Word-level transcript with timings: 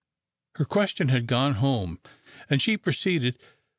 '"]Her 0.55 0.65
question 0.65 1.09
had 1.09 1.27
gone 1.27 1.53
home, 1.61 1.99
and 2.49 2.59
she 2.59 2.75
proceeded. 2.75 3.37